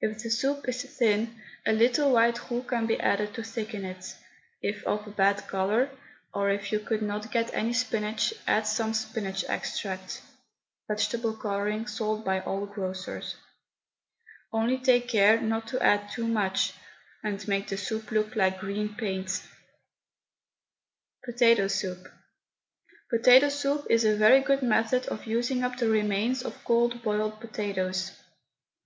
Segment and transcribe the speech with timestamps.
[0.00, 4.16] If the soup is thin, a little white roux can be added to thicken it;
[4.62, 5.90] if of a bad colour,
[6.32, 10.22] or if you could not get any spinach, add some spinach extract
[10.88, 13.36] (vegetable colouring, sold by all grocers),
[14.54, 16.72] only take care not to add too much,
[17.22, 19.42] and make the soup look like green paint.
[21.26, 22.08] POTATO SOUP.
[23.10, 27.38] Potato soup is a very good method of using up the remains of cold boiled
[27.38, 28.12] potatoes.